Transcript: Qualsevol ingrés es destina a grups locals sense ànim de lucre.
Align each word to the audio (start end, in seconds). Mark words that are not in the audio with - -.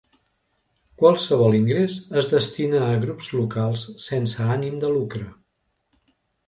Qualsevol 1.01 1.57
ingrés 1.59 1.97
es 2.23 2.31
destina 2.33 2.81
a 2.87 2.97
grups 3.07 3.31
locals 3.37 3.87
sense 4.09 4.51
ànim 4.59 4.85
de 4.87 4.95
lucre. 4.99 5.29